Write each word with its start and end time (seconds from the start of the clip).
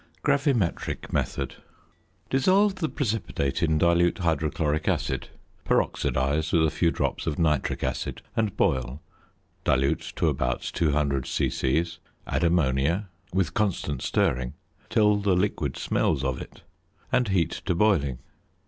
GRAVIMETRIC 0.23 1.13
METHOD. 1.13 1.57
Dissolve 2.31 2.73
the 2.73 2.89
precipitate 2.89 3.61
in 3.61 3.77
dilute 3.77 4.17
hydrochloric 4.17 4.87
acid; 4.87 5.29
peroxidise 5.63 6.51
with 6.51 6.65
a 6.65 6.71
few 6.71 6.89
drops 6.89 7.27
of 7.27 7.37
nitric 7.37 7.83
acid 7.83 8.23
and 8.35 8.57
boil, 8.57 8.99
dilute 9.63 10.11
to 10.15 10.27
about 10.27 10.61
200 10.63 11.27
c.c., 11.27 11.85
add 12.25 12.43
ammonia 12.43 13.09
(with 13.31 13.53
constant 13.53 14.01
stirring) 14.01 14.55
till 14.89 15.17
the 15.17 15.35
liquid 15.35 15.77
smells 15.77 16.23
of 16.23 16.41
it, 16.41 16.63
and 17.11 17.27
heat 17.27 17.51
to 17.65 17.75
boiling. 17.75 18.17